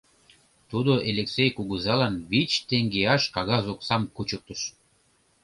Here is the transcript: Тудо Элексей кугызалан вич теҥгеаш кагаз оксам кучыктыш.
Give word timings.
Тудо 0.69 0.93
Элексей 1.09 1.49
кугызалан 1.57 2.15
вич 2.31 2.51
теҥгеаш 2.67 3.23
кагаз 3.35 3.65
оксам 3.73 4.03
кучыктыш. 4.15 4.61